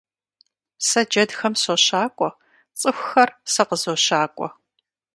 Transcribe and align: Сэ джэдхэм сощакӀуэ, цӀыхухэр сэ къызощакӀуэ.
Сэ 0.87 1.01
джэдхэм 1.09 1.53
сощакӀуэ, 1.61 2.29
цӀыхухэр 2.79 3.29
сэ 3.53 3.63
къызощакӀуэ. 3.67 4.47